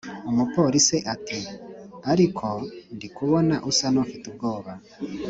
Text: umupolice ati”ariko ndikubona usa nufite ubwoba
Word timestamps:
umupolice 0.29 0.97
ati”ariko 1.13 2.47
ndikubona 2.95 3.55
usa 3.69 3.87
nufite 3.93 4.23
ubwoba 4.31 4.71